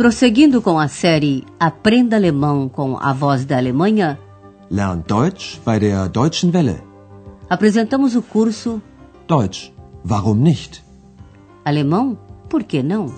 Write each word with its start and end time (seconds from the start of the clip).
Prosseguindo 0.00 0.62
com 0.62 0.78
a 0.78 0.88
série 0.88 1.44
Aprenda 1.58 2.16
Alemão 2.16 2.70
com 2.70 2.96
a 2.96 3.12
Voz 3.12 3.44
da 3.44 3.58
Alemanha, 3.58 4.18
Lernt 4.70 5.06
Deutsch 5.06 5.60
bei 5.62 5.78
der 5.78 6.08
Deutschen 6.08 6.50
Welle. 6.50 6.82
apresentamos 7.50 8.16
o 8.16 8.22
curso 8.22 8.80
Deutsch, 9.28 9.70
warum 10.02 10.36
nicht? 10.36 10.82
Alemão, 11.66 12.16
por 12.48 12.64
que 12.64 12.82
não? 12.82 13.12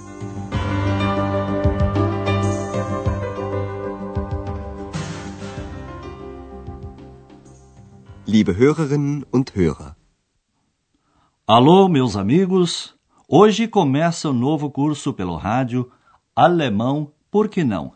Liebe 8.27 8.53
Hörerinnen 8.59 9.25
und 9.33 9.53
Hörer, 9.55 9.95
Alô, 11.47 11.89
meus 11.89 12.17
amigos! 12.17 12.93
Hoje 13.29 13.69
começa 13.69 14.31
o 14.31 14.33
novo 14.33 14.69
curso 14.69 15.13
pelo 15.13 15.37
rádio 15.37 15.89
Alemão 16.35 17.13
Por 17.31 17.47
que 17.51 17.63
Não? 17.63 17.93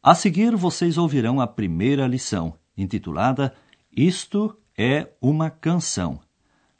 A 0.00 0.14
seguir, 0.14 0.54
vocês 0.54 0.96
ouvirão 0.96 1.40
a 1.40 1.48
primeira 1.48 2.06
lição, 2.06 2.54
intitulada 2.78 3.52
Isto 3.90 4.56
é 4.78 5.08
uma 5.20 5.50
canção. 5.50 6.20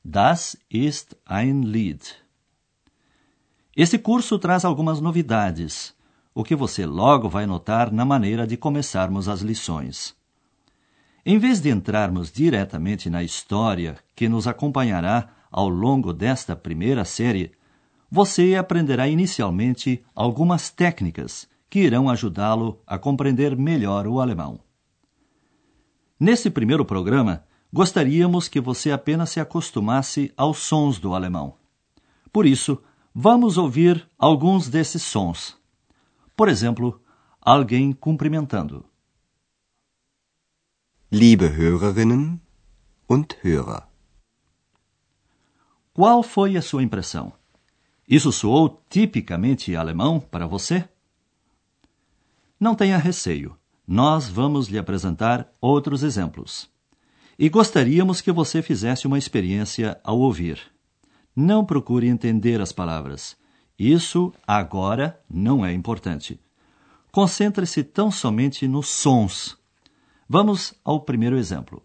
Das 0.04 0.56
ist 0.70 1.16
ein 1.28 1.62
Lied. 1.62 2.02
Esse 3.76 3.98
curso 3.98 4.38
traz 4.38 4.64
algumas 4.64 5.00
novidades, 5.00 5.92
o 6.32 6.44
que 6.44 6.54
você 6.54 6.86
logo 6.86 7.28
vai 7.28 7.46
notar 7.46 7.90
na 7.90 8.04
maneira 8.04 8.46
de 8.46 8.56
começarmos 8.56 9.28
as 9.28 9.40
lições. 9.40 10.14
Em 11.26 11.36
vez 11.36 11.60
de 11.60 11.70
entrarmos 11.70 12.30
diretamente 12.30 13.10
na 13.10 13.24
história 13.24 13.96
que 14.14 14.28
nos 14.28 14.46
acompanhará 14.46 15.30
ao 15.50 15.68
longo 15.68 16.12
desta 16.12 16.54
primeira 16.54 17.04
série, 17.04 17.50
você 18.14 18.54
aprenderá 18.54 19.08
inicialmente 19.08 20.04
algumas 20.14 20.70
técnicas 20.70 21.48
que 21.68 21.80
irão 21.80 22.08
ajudá-lo 22.08 22.80
a 22.86 22.96
compreender 22.96 23.56
melhor 23.56 24.06
o 24.06 24.20
alemão. 24.20 24.60
Nesse 26.20 26.48
primeiro 26.48 26.84
programa, 26.84 27.44
gostaríamos 27.72 28.46
que 28.46 28.60
você 28.60 28.92
apenas 28.92 29.30
se 29.30 29.40
acostumasse 29.40 30.32
aos 30.36 30.58
sons 30.58 31.00
do 31.00 31.12
alemão. 31.12 31.56
Por 32.32 32.46
isso, 32.46 32.80
vamos 33.12 33.58
ouvir 33.58 34.08
alguns 34.16 34.68
desses 34.68 35.02
sons. 35.02 35.56
Por 36.36 36.48
exemplo, 36.48 37.02
alguém 37.40 37.92
cumprimentando. 37.92 38.84
liebe 41.10 41.46
Hörerinnen 41.46 42.40
und 43.08 43.36
Hörer. 43.42 43.82
Qual 45.92 46.22
foi 46.22 46.56
a 46.56 46.62
sua 46.62 46.82
impressão? 46.84 47.32
Isso 48.08 48.30
soou 48.30 48.82
tipicamente 48.88 49.74
alemão 49.74 50.20
para 50.20 50.46
você? 50.46 50.88
Não 52.60 52.74
tenha 52.74 52.98
receio. 52.98 53.56
Nós 53.86 54.28
vamos 54.28 54.68
lhe 54.68 54.78
apresentar 54.78 55.50
outros 55.60 56.02
exemplos. 56.02 56.68
E 57.38 57.48
gostaríamos 57.48 58.20
que 58.20 58.32
você 58.32 58.62
fizesse 58.62 59.06
uma 59.06 59.18
experiência 59.18 60.00
ao 60.04 60.18
ouvir. 60.18 60.60
Não 61.34 61.64
procure 61.64 62.06
entender 62.06 62.60
as 62.60 62.72
palavras. 62.72 63.36
Isso 63.78 64.32
agora 64.46 65.20
não 65.28 65.66
é 65.66 65.72
importante. 65.72 66.40
Concentre-se 67.10 67.82
tão 67.82 68.10
somente 68.10 68.68
nos 68.68 68.88
sons. 68.88 69.58
Vamos 70.28 70.74
ao 70.84 71.00
primeiro 71.00 71.36
exemplo. 71.36 71.83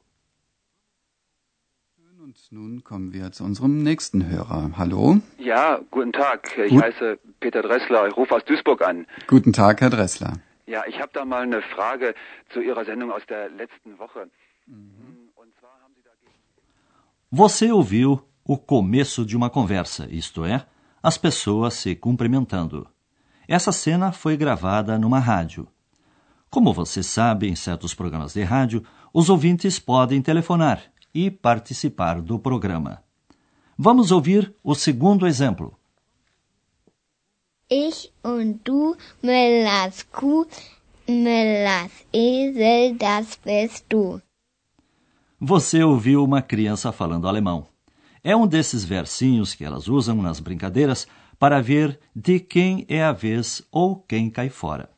Nun 2.51 2.83
kommen 2.83 3.13
wir 3.13 3.31
zu 3.31 3.43
unserem 3.43 3.83
nächsten 3.83 4.27
Hörer. 4.27 4.71
Hallo. 4.75 5.19
Ja, 5.37 5.79
guten 5.91 6.11
Tag. 6.11 6.57
Ich 6.57 6.71
Gut. 6.71 6.81
heiße 6.81 7.19
Peter 7.39 7.61
Dressler. 7.61 8.07
Ich 8.07 8.17
rufe 8.17 8.33
aus 8.35 8.43
Duisburg 8.43 8.81
an. 8.81 9.05
Guten 9.27 9.53
Tag, 9.53 9.81
Herr 9.81 9.91
Dressler. 9.91 10.33
Ja, 10.65 10.81
ich 10.87 10.99
habe 10.99 11.11
da 11.13 11.25
mal 11.25 11.43
eine 11.43 11.61
Frage 11.61 12.15
zu 12.51 12.59
Ihrer 12.59 12.85
Sendung 12.85 13.11
aus 13.11 13.21
der 13.29 13.49
letzten 13.49 13.99
Woche. 13.99 14.31
Und 15.35 15.53
zwar 15.59 15.77
haben 15.83 15.93
Sie 15.95 16.01
da 16.01 16.09
Você 17.29 17.71
ouviu 17.71 18.19
o 18.43 18.57
começo 18.57 19.23
de 19.27 19.37
uma 19.37 19.51
conversa, 19.51 20.07
isto 20.09 20.43
é, 20.43 20.65
as 21.03 21.19
pessoas 21.19 21.75
se 21.75 21.95
cumprimentando. 21.95 22.87
Essa 23.47 23.71
cena 23.71 24.11
foi 24.11 24.35
gravada 24.35 24.97
numa 24.97 25.19
rádio. 25.19 25.67
Como 26.49 26.73
você 26.73 27.03
sabe, 27.03 27.47
em 27.47 27.55
certos 27.55 27.93
programas 27.93 28.33
de 28.33 28.41
rádio, 28.41 28.83
os 29.13 29.29
ouvintes 29.29 29.77
podem 29.77 30.19
telefonar 30.19 30.81
e 31.13 31.31
participar 31.31 32.21
do 32.21 32.39
programa. 32.39 33.03
Vamos 33.77 34.11
ouvir 34.11 34.53
o 34.63 34.75
segundo 34.75 35.25
exemplo. 35.25 35.77
Ich 37.69 38.11
und 38.23 38.59
du, 38.63 38.97
Müllers 39.21 40.03
Kuh, 40.11 40.47
Müllers 41.07 41.91
Esel, 42.11 42.95
das 42.97 43.39
bist 43.45 43.85
du. 43.89 44.21
Você 45.39 45.83
ouviu 45.83 46.23
uma 46.23 46.41
criança 46.41 46.91
falando 46.91 47.27
alemão. 47.27 47.67
É 48.23 48.35
um 48.35 48.45
desses 48.45 48.83
versinhos 48.83 49.53
que 49.53 49.63
elas 49.63 49.87
usam 49.87 50.15
nas 50.21 50.39
brincadeiras 50.39 51.07
para 51.37 51.61
ver 51.61 51.99
de 52.13 52.39
quem 52.39 52.85
é 52.89 53.01
a 53.01 53.13
vez 53.13 53.61
ou 53.71 53.95
quem 53.95 54.29
cai 54.29 54.49
fora. 54.49 54.89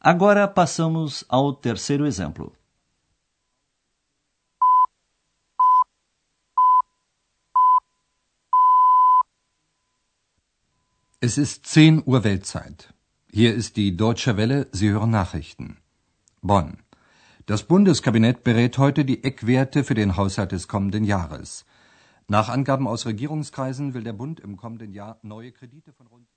Agora 0.00 0.46
passamos 0.46 1.24
ao 1.28 1.52
terceiro 1.52 2.06
exemplo. 2.06 2.52
Es 11.26 11.38
ist 11.38 11.66
10 11.66 12.04
Uhr 12.06 12.22
Weltzeit. 12.22 12.94
Hier 13.32 13.52
ist 13.52 13.76
die 13.76 13.96
Deutsche 13.96 14.36
Welle, 14.36 14.68
Sie 14.70 14.90
hören 14.90 15.10
Nachrichten. 15.10 15.78
Bonn. 16.40 16.76
Das 17.46 17.64
Bundeskabinett 17.64 18.44
berät 18.44 18.78
heute 18.78 19.04
die 19.04 19.24
Eckwerte 19.24 19.82
für 19.82 19.94
den 19.94 20.16
Haushalt 20.16 20.52
des 20.52 20.68
kommenden 20.68 21.02
Jahres. 21.02 21.64
Nach 22.28 22.48
Angaben 22.48 22.86
aus 22.86 23.06
Regierungskreisen 23.06 23.92
will 23.92 24.04
der 24.04 24.12
Bund 24.12 24.38
im 24.38 24.56
kommenden 24.56 24.92
Jahr 24.92 25.18
neue 25.22 25.50
Kredite 25.50 25.92
von 25.92 26.06
rund 26.06 26.28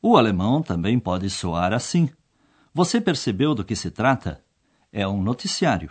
O 0.00 0.16
alemão 0.16 0.62
também 0.62 0.98
pode 0.98 1.28
soar 1.28 1.74
assim. 1.74 2.08
Você 2.72 3.02
percebeu 3.02 3.54
do 3.54 3.66
que 3.66 3.76
se 3.76 3.90
trata? 3.90 4.42
É 4.90 5.06
um 5.06 5.22
noticiário. 5.22 5.90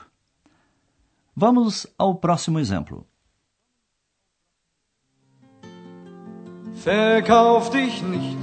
Vamos 1.36 1.86
ao 1.96 2.16
próximo 2.16 2.58
exemplo. 2.58 3.06
Verkauf 6.84 7.72
dich 7.72 8.01
nicht. 8.03 8.38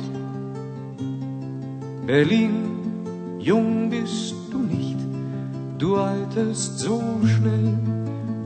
Berlin, 2.06 3.38
jung 3.38 3.88
bist 3.88 4.34
du 4.50 4.58
nicht. 4.58 4.98
Du 5.78 5.96
alterst 5.96 6.78
so 6.78 7.02
schnell, 7.24 7.78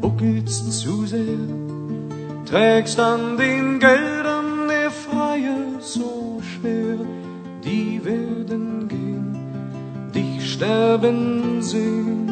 buckelst 0.00 0.72
zu 0.78 1.06
sehr. 1.06 1.44
Trägst 2.46 3.00
an 3.00 3.36
den 3.36 3.80
Geldern 3.80 4.68
der 4.68 4.92
Freier 4.92 5.80
so 5.80 6.40
schwer. 6.40 6.96
Die 7.64 8.00
werden 8.04 8.86
gehen, 8.86 9.36
dich 10.14 10.52
sterben 10.52 11.60
sehen. 11.62 12.30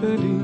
Berlin. 0.00 0.41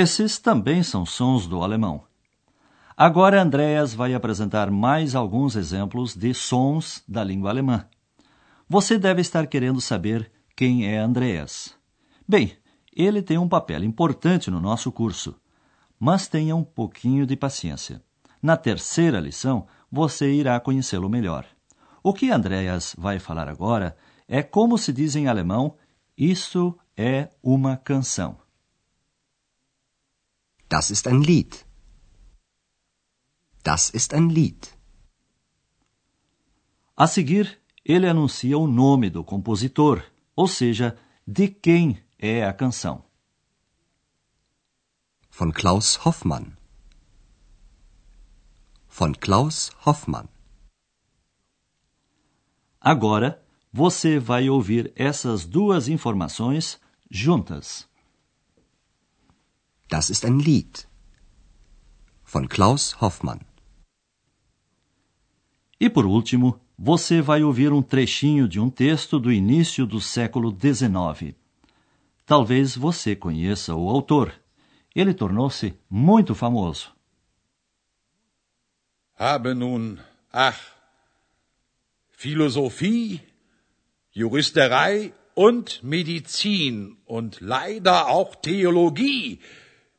Esses 0.00 0.38
também 0.38 0.80
são 0.84 1.04
sons 1.04 1.48
do 1.48 1.60
alemão. 1.60 2.04
Agora 2.96 3.42
Andreas 3.42 3.92
vai 3.92 4.14
apresentar 4.14 4.70
mais 4.70 5.16
alguns 5.16 5.56
exemplos 5.56 6.14
de 6.14 6.32
sons 6.32 7.02
da 7.08 7.24
língua 7.24 7.50
alemã. 7.50 7.84
Você 8.68 8.96
deve 8.96 9.22
estar 9.22 9.44
querendo 9.48 9.80
saber 9.80 10.30
quem 10.54 10.86
é 10.86 10.98
Andreas. 10.98 11.74
Bem, 12.28 12.56
ele 12.94 13.20
tem 13.22 13.38
um 13.38 13.48
papel 13.48 13.82
importante 13.82 14.52
no 14.52 14.60
nosso 14.60 14.92
curso, 14.92 15.34
mas 15.98 16.28
tenha 16.28 16.54
um 16.54 16.62
pouquinho 16.62 17.26
de 17.26 17.34
paciência. 17.34 18.00
Na 18.40 18.56
terceira 18.56 19.18
lição, 19.18 19.66
você 19.90 20.30
irá 20.32 20.60
conhecê-lo 20.60 21.08
melhor. 21.08 21.44
O 22.04 22.14
que 22.14 22.30
Andreas 22.30 22.94
vai 22.96 23.18
falar 23.18 23.48
agora 23.48 23.96
é 24.28 24.44
como 24.44 24.78
se 24.78 24.92
diz 24.92 25.16
em 25.16 25.26
alemão: 25.26 25.74
Isso 26.16 26.78
é 26.96 27.30
uma 27.42 27.76
canção. 27.76 28.38
Das 30.68 30.90
ist 30.90 31.06
ein 31.06 31.22
Lied. 31.22 31.64
Das 33.64 33.90
ist 33.90 34.12
ein 34.12 34.28
Lied. 34.28 34.76
A 36.94 37.06
seguir, 37.06 37.58
ele 37.84 38.08
anuncia 38.08 38.58
o 38.58 38.66
nome 38.66 39.08
do 39.08 39.24
compositor, 39.24 40.02
ou 40.36 40.46
seja, 40.46 40.98
de 41.26 41.48
quem 41.48 42.02
é 42.18 42.44
a 42.44 42.52
canção. 42.52 43.04
Von 45.30 45.52
Klaus 45.52 45.98
Hoffmann. 46.04 46.56
Von 48.88 49.14
Klaus 49.14 49.70
Hoffmann. 49.86 50.28
Agora, 52.80 53.42
você 53.72 54.18
vai 54.18 54.50
ouvir 54.50 54.92
essas 54.96 55.46
duas 55.46 55.88
informações 55.88 56.80
juntas. 57.10 57.87
Das 59.88 60.10
ist 60.10 60.24
ein 60.24 60.38
Lied. 60.38 60.88
von 62.28 62.46
Klaus 62.46 62.94
Hoffmann. 63.00 63.40
E 65.80 65.88
por 65.88 66.04
último, 66.04 66.60
você 66.78 67.22
vai 67.22 67.42
ouvir 67.42 67.72
um 67.72 67.82
trechinho 67.82 68.46
de 68.46 68.60
um 68.60 68.68
texto 68.68 69.18
do 69.18 69.32
início 69.32 69.86
do 69.86 70.00
século 70.00 70.50
XIX. 70.50 71.34
Talvez 72.26 72.76
você 72.76 73.16
conheça 73.16 73.74
o 73.74 73.88
autor. 73.88 74.32
Ele 74.94 75.14
tornou-se 75.14 75.74
muito 75.88 76.34
famoso. 76.34 76.92
Habe 79.18 79.54
nun, 79.54 79.96
ach, 80.30 80.60
Philosophie, 82.10 83.22
Juristerei 84.12 85.14
und 85.34 85.82
Medizin 85.82 86.98
und 87.06 87.40
leider 87.40 88.08
auch 88.08 88.34
Theologie 88.36 89.40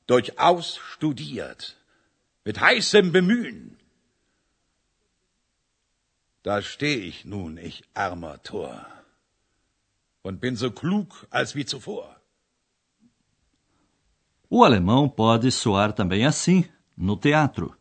durchaus 0.09 0.67
studiert, 0.91 1.77
mit 2.43 2.59
heißem 2.59 3.11
Bemühen. 3.11 3.77
Da 6.41 6.61
steh 6.61 6.99
ich 7.09 7.25
nun, 7.25 7.57
ich 7.57 7.83
armer 7.93 8.41
Tor, 8.41 8.85
und 10.23 10.39
bin 10.41 10.55
so 10.55 10.71
klug 10.71 11.27
als 11.29 11.53
wie 11.55 11.65
zuvor. 11.65 12.07
O 14.49 14.63
alemão 14.63 15.07
pode 15.07 15.51
soar 15.51 15.93
também 15.93 16.25
assim, 16.25 16.65
no 16.97 17.15
teatro. 17.15 17.75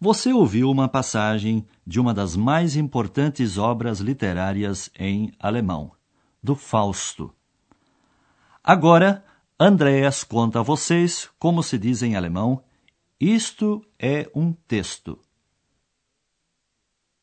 Você 0.00 0.32
ouviu 0.32 0.68
uma 0.68 0.88
passagem 0.88 1.64
de 1.86 2.00
uma 2.00 2.12
das 2.12 2.34
mais 2.34 2.74
importantes 2.74 3.56
obras 3.56 4.00
literárias 4.00 4.90
em 4.98 5.32
alemão, 5.38 5.92
do 6.42 6.56
Fausto. 6.56 7.32
Agora, 8.64 9.24
Andreas 9.58 10.24
conta 10.24 10.60
a 10.60 10.62
vocês 10.62 11.30
como 11.38 11.62
se 11.62 11.78
diz 11.78 12.02
em 12.02 12.16
alemão: 12.16 12.64
isto 13.20 13.86
é 13.98 14.28
um 14.34 14.52
texto. 14.52 15.20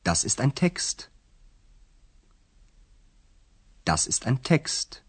Das 0.03 0.23
ist 0.23 0.39
ein 0.39 0.51
Text. 0.51 1.11
Das 3.83 4.07
ist 4.07 4.25
ein 4.25 4.37
Text. 4.37 5.03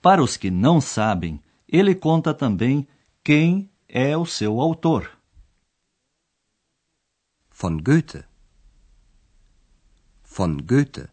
Para 0.00 0.22
os 0.22 0.36
que 0.36 0.50
não 0.50 0.80
sabem, 0.80 1.40
ele 1.68 1.94
conta 1.94 2.34
também 2.34 2.88
quem 3.22 3.70
é 3.88 4.16
o 4.16 4.26
seu 4.26 4.60
autor. 4.60 5.08
Von 7.48 7.78
Goethe. 7.78 8.24
Von 10.24 10.56
Goethe. 10.56 11.08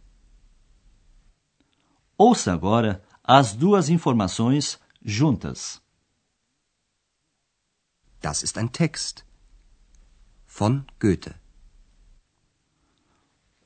Ouça 2.17 2.51
agora 2.51 3.03
as 3.31 3.53
duas 3.53 3.89
informações 3.89 4.79
juntas. 5.05 5.79
Das 8.19 8.41
ist 8.41 8.57
ein 8.57 8.67
Text. 8.67 9.23
Von 10.47 10.83
Goethe. 10.99 11.35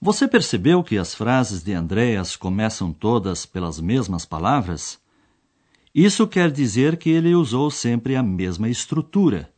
Você 0.02 0.28
percebeu 0.28 0.84
que 0.84 0.98
as 0.98 1.16
frases 1.16 1.64
de 1.64 1.72
Andreas 1.72 2.36
começam 2.36 2.92
todas 2.92 3.46
pelas 3.46 3.80
mesmas 3.80 4.26
palavras? 4.26 5.00
Isso 5.96 6.28
quer 6.28 6.52
dizer 6.52 6.98
que 6.98 7.10
ele 7.10 7.34
usou 7.34 7.72
sempre 7.72 8.18
a 8.18 8.22
mesma 8.22 8.68
estrutura. 8.68 9.50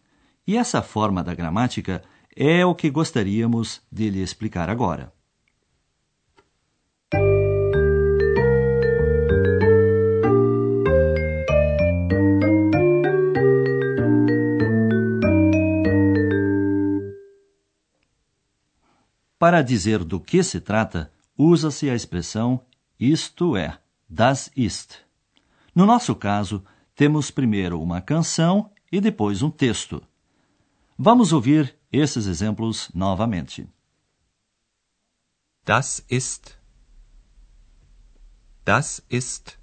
E 0.46 0.56
essa 0.56 0.84
forma 0.84 1.24
da 1.24 1.34
gramática 1.34 2.04
é 2.36 2.64
o 2.64 2.76
que 2.76 2.92
gostaríamos 2.92 3.82
de 3.92 4.12
lhe 4.12 4.22
explicar 4.22 4.70
agora. 4.70 5.12
Para 19.46 19.62
dizer 19.62 20.04
do 20.04 20.20
que 20.20 20.42
se 20.42 20.60
trata, 20.60 21.14
usa-se 21.38 21.88
a 21.88 21.94
expressão 21.94 22.66
isto 23.00 23.56
é, 23.56 23.80
das 24.10 24.50
ist. 24.56 25.06
No 25.76 25.86
nosso 25.86 26.16
caso, 26.16 26.66
temos 26.96 27.30
primeiro 27.30 27.80
uma 27.80 28.02
canção 28.02 28.72
e 28.92 29.00
depois 29.00 29.44
um 29.44 29.52
texto. 29.52 30.02
Vamos 30.98 31.32
ouvir 31.32 31.78
esses 31.92 32.26
exemplos 32.26 32.90
novamente. 32.92 33.70
Das 35.64 36.04
ist. 36.10 36.58
Das 38.64 39.00
ist. 39.12 39.60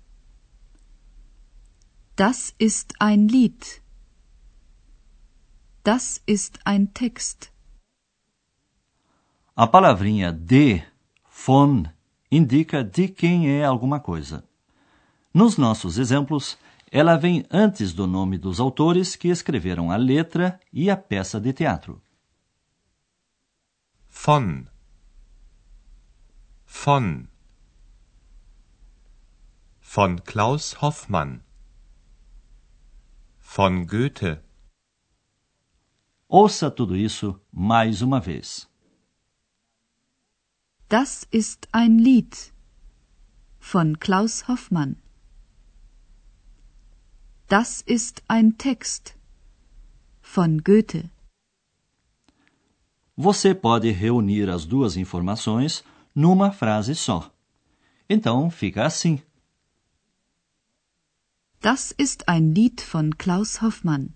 Das 2.14 2.54
ist 2.56 2.94
ein 3.00 3.26
Lied. 3.26 3.82
Das 5.82 6.22
ist 6.24 6.60
ein 6.64 6.94
Text. 6.94 7.51
A 9.54 9.66
palavrinha 9.66 10.32
de, 10.32 10.82
von, 11.30 11.84
indica 12.30 12.82
de 12.82 13.06
quem 13.08 13.50
é 13.50 13.64
alguma 13.64 14.00
coisa. 14.00 14.48
Nos 15.32 15.58
nossos 15.58 15.98
exemplos, 15.98 16.56
ela 16.90 17.18
vem 17.18 17.44
antes 17.50 17.92
do 17.92 18.06
nome 18.06 18.38
dos 18.38 18.58
autores 18.58 19.14
que 19.14 19.28
escreveram 19.28 19.90
a 19.90 19.96
letra 19.96 20.58
e 20.72 20.88
a 20.88 20.96
peça 20.96 21.38
de 21.38 21.52
teatro. 21.52 22.00
Von. 24.08 24.66
Von. 26.66 27.28
Von 29.82 30.16
Klaus 30.16 30.74
Hoffmann. 30.82 31.42
Von 33.38 33.84
Goethe. 33.84 34.40
Ouça 36.26 36.70
tudo 36.70 36.96
isso 36.96 37.38
mais 37.52 38.00
uma 38.00 38.18
vez. 38.18 38.71
Das 40.92 41.26
ist 41.30 41.68
ein 41.72 41.98
Lied 41.98 42.52
von 43.58 43.98
Klaus 43.98 44.46
Hoffmann. 44.46 44.96
Das 47.48 47.80
ist 47.80 48.22
ein 48.28 48.58
Text 48.58 49.14
von 50.20 50.62
Goethe. 50.62 51.08
Você 53.16 53.54
pode 53.54 53.90
reunir 53.90 54.50
as 54.50 54.66
duas 54.66 54.98
informações 54.98 55.82
numa 56.14 56.52
frase 56.52 56.94
só. 56.94 57.32
Então 58.06 58.50
fica 58.50 58.84
assim. 58.84 59.22
Das 61.62 61.94
ist 61.96 62.28
ein 62.28 62.52
Lied 62.52 62.82
von 62.82 63.16
Klaus 63.16 63.62
Hoffmann. 63.62 64.12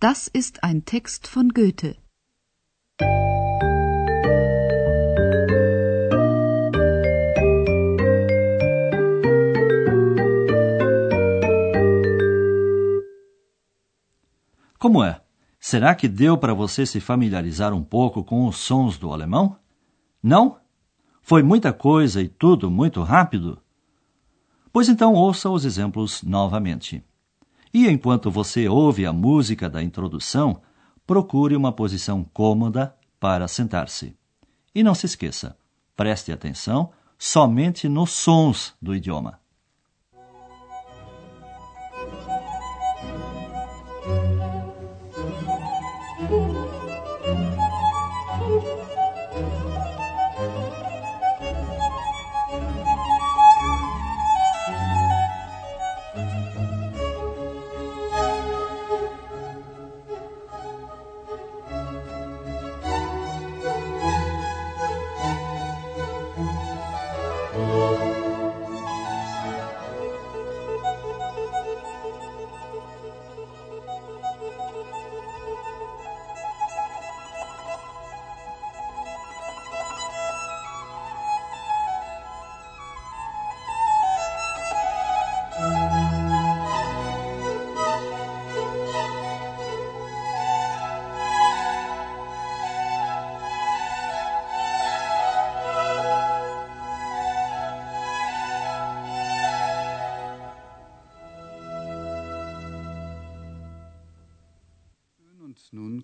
Das 0.00 0.28
ist 0.28 0.64
ein 0.64 0.86
Text 0.86 1.26
von 1.26 1.50
Goethe. 1.50 1.98
Como 14.88 15.04
é? 15.04 15.20
Será 15.60 15.94
que 15.94 16.08
deu 16.08 16.38
para 16.38 16.54
você 16.54 16.86
se 16.86 16.98
familiarizar 16.98 17.74
um 17.74 17.84
pouco 17.84 18.24
com 18.24 18.48
os 18.48 18.56
sons 18.56 18.96
do 18.96 19.12
alemão? 19.12 19.58
Não? 20.22 20.56
Foi 21.20 21.42
muita 21.42 21.74
coisa 21.74 22.22
e 22.22 22.26
tudo 22.26 22.70
muito 22.70 23.02
rápido? 23.02 23.60
Pois 24.72 24.88
então 24.88 25.12
ouça 25.12 25.50
os 25.50 25.66
exemplos 25.66 26.22
novamente. 26.22 27.04
E 27.70 27.86
enquanto 27.86 28.30
você 28.30 28.66
ouve 28.66 29.04
a 29.04 29.12
música 29.12 29.68
da 29.68 29.82
introdução, 29.82 30.62
procure 31.06 31.54
uma 31.54 31.70
posição 31.70 32.24
cômoda 32.24 32.96
para 33.20 33.46
sentar-se. 33.46 34.16
E 34.74 34.82
não 34.82 34.94
se 34.94 35.04
esqueça, 35.04 35.54
preste 35.94 36.32
atenção 36.32 36.92
somente 37.18 37.90
nos 37.90 38.12
sons 38.12 38.72
do 38.80 38.96
idioma. 38.96 39.38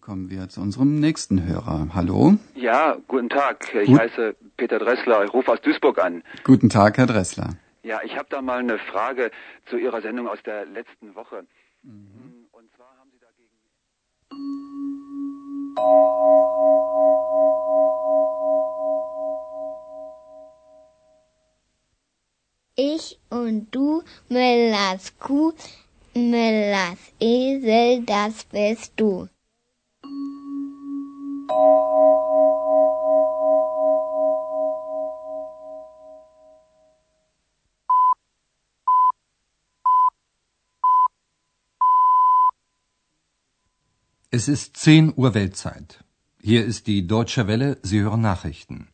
Kommen 0.05 0.29
wir 0.29 0.49
zu 0.51 0.61
unserem 0.61 1.01
nächsten 1.01 1.47
Hörer. 1.47 1.89
Hallo? 1.95 2.35
Ja, 2.55 2.99
guten 3.09 3.31
Tag. 3.31 3.75
Ich 3.75 3.89
Gut. 3.89 3.99
heiße 3.99 4.37
Peter 4.59 4.79
Dressler. 4.79 5.25
Ich 5.25 5.33
rufe 5.33 5.51
aus 5.51 5.61
Duisburg 5.63 5.99
an. 5.99 6.23
Guten 6.45 6.69
Tag, 6.69 6.99
Herr 6.99 7.07
Dressler. 7.07 7.57
Ja, 7.83 8.01
ich 8.05 8.17
habe 8.17 8.27
da 8.29 8.43
mal 8.43 8.59
eine 8.59 8.79
Frage 8.79 9.31
zu 9.71 9.79
Ihrer 9.79 10.03
Sendung 10.03 10.29
aus 10.29 10.39
der 10.45 10.67
letzten 10.67 11.15
Woche. 11.15 11.47
Und 11.83 12.71
zwar 12.77 12.95
haben 12.99 13.11
Sie 13.13 13.19
dagegen. 13.19 13.49
Ich 22.77 23.19
und 23.31 23.75
du, 23.75 24.03
Müllers 24.29 25.19
Kuh, 25.19 25.53
Müllers 26.15 26.99
Esel, 27.21 28.03
das 28.05 28.45
bist 28.45 28.93
du. 28.97 29.29
Es 44.37 44.49
ist 44.49 44.77
10 44.79 45.15
Uhr 45.15 45.33
Weltzeit. 45.35 46.03
Hier 46.43 46.65
ist 46.65 46.89
die 46.89 47.07
Deutsche 47.07 47.47
Welle, 47.47 47.79
Sie 47.85 48.01
hören 48.01 48.21
Nachrichten. 48.21 48.89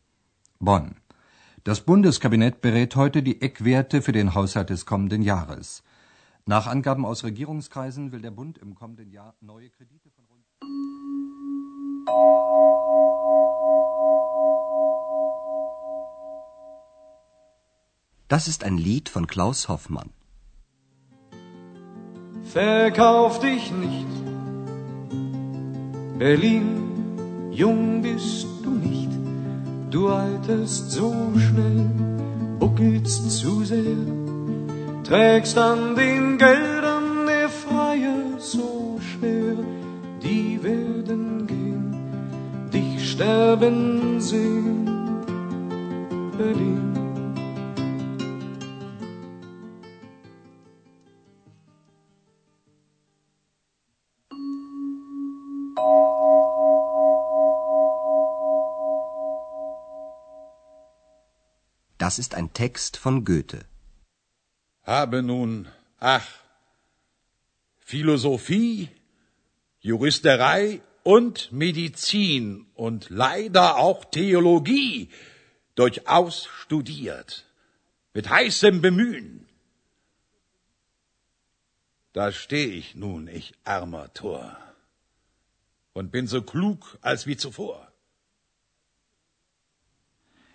Bonn. 0.59 0.97
Das 1.63 1.81
Bundeskabinett 1.81 2.61
berät 2.61 2.95
heute 2.95 3.23
die 3.23 3.41
Eckwerte 3.41 4.03
für 4.03 4.11
den 4.11 4.35
Haushalt 4.35 4.69
des 4.69 4.85
kommenden 4.85 5.23
Jahres. 5.23 5.81
Nach 6.45 6.67
Angaben 6.67 7.07
aus 7.07 7.23
Regierungskreisen 7.23 8.11
will 8.11 8.21
der 8.21 8.29
Bund 8.29 8.59
im 8.59 8.75
kommenden 8.75 9.09
Jahr 9.09 9.33
neue 9.41 9.71
Kredite 9.71 10.11
von 10.11 10.25
rund 10.25 10.45
Das 18.27 18.47
ist 18.47 18.63
ein 18.63 18.77
Lied 18.77 19.09
von 19.09 19.25
Klaus 19.25 19.69
Hoffmann. 19.69 20.11
Verkauf 22.43 23.39
dich 23.39 23.71
nicht. 23.71 24.20
Berlin, 26.21 27.49
jung 27.51 28.03
bist 28.03 28.45
du 28.61 28.69
nicht. 28.69 29.09
Du 29.89 30.07
alterst 30.09 30.91
so 30.91 31.11
schnell, 31.35 31.89
buckelst 32.59 33.31
zu 33.39 33.63
sehr. 33.63 34.05
Trägst 35.03 35.57
an 35.57 35.95
den 35.95 36.37
Geldern 36.37 37.25
der 37.25 37.49
Freie 37.49 38.37
so 38.37 38.99
schwer. 38.99 39.55
Die 40.21 40.59
werden 40.61 41.47
gehen, 41.47 41.95
dich 42.71 43.13
sterben 43.13 44.21
sehen. 44.21 44.87
Berlin. 46.37 46.90
Das 62.11 62.19
ist 62.19 62.35
ein 62.35 62.51
Text 62.51 62.97
von 62.97 63.23
Goethe. 63.23 63.63
Habe 64.83 65.23
nun, 65.23 65.69
ach, 65.97 66.27
Philosophie, 67.79 68.89
Juristerei 69.79 70.81
und 71.03 71.53
Medizin 71.53 72.65
und 72.73 73.09
leider 73.09 73.77
auch 73.77 74.03
Theologie 74.03 75.09
durchaus 75.75 76.49
studiert, 76.59 77.45
mit 78.13 78.29
heißem 78.29 78.81
Bemühen. 78.81 79.47
Da 82.11 82.33
steh 82.33 82.65
ich 82.65 82.93
nun, 82.93 83.29
ich 83.29 83.53
armer 83.63 84.13
Tor, 84.13 84.57
und 85.93 86.11
bin 86.11 86.27
so 86.27 86.41
klug 86.41 86.97
als 86.99 87.25
wie 87.25 87.37
zuvor. 87.37 87.90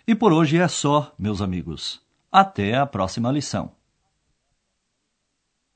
E 0.09 0.15
por 0.15 0.31
hoje 0.31 0.57
é 0.57 0.67
só, 0.69 1.13
meus 1.19 1.41
amigos. 1.41 2.01
Até 2.31 2.77
a 2.77 2.85
próxima 2.85 3.29
lição. 3.29 3.71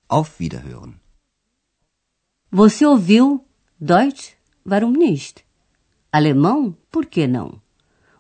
Auf 0.07 0.41
Wiederhören. 0.41 0.95
Você 2.49 2.85
ouviu 2.85 3.43
Deutsch? 3.77 4.37
Warum 4.65 4.91
nicht? 4.91 5.43
Alemão? 6.13 6.77
Por 6.89 7.07
que 7.07 7.27
não? 7.27 7.61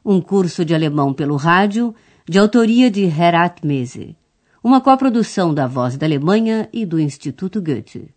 Um 0.03 0.19
curso 0.19 0.65
de 0.65 0.75
alemão 0.75 1.13
pelo 1.13 1.37
rádio, 1.37 1.95
de 2.27 2.37
autoria 2.37 2.91
de 2.91 3.03
Herat 3.03 3.65
Mese. 3.65 4.17
Uma 4.61 4.81
coprodução 4.81 5.53
da 5.53 5.65
Voz 5.65 5.95
da 5.95 6.05
Alemanha 6.05 6.67
e 6.73 6.85
do 6.85 6.99
Instituto 6.99 7.61
Goethe. 7.61 8.13